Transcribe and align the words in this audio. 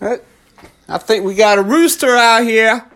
I 0.00 0.98
think 0.98 1.24
we 1.24 1.34
got 1.34 1.58
a 1.58 1.62
rooster 1.62 2.16
out 2.16 2.44
here. 2.44 2.86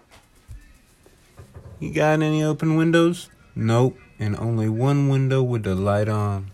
You 1.78 1.92
got 1.92 2.22
any 2.22 2.42
open 2.42 2.76
windows? 2.76 3.28
Nope. 3.54 3.98
And 4.18 4.36
only 4.36 4.68
one 4.68 5.08
window 5.08 5.42
with 5.42 5.64
the 5.64 5.74
light 5.74 6.08
on, 6.08 6.50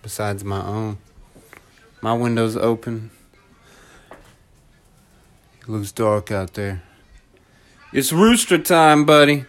besides 0.00 0.42
my 0.44 0.64
own. 0.64 0.98
My 2.00 2.14
window's 2.14 2.56
open. 2.56 3.10
It 5.60 5.68
looks 5.68 5.92
dark 5.92 6.30
out 6.30 6.54
there. 6.54 6.82
It's 7.92 8.12
rooster 8.12 8.58
time, 8.58 9.04
buddy. 9.04 9.44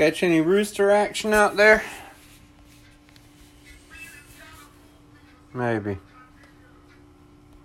Catch 0.00 0.22
any 0.22 0.40
rooster 0.40 0.90
action 0.90 1.34
out 1.34 1.58
there? 1.58 1.82
Maybe. 5.52 5.98